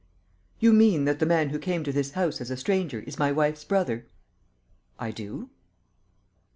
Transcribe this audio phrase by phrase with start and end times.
[0.59, 3.31] "You mean, that the man who came to this house as a stranger is my
[3.31, 4.07] wife's brother?"
[4.97, 5.51] "I do."